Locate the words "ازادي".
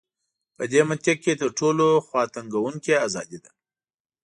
3.07-3.39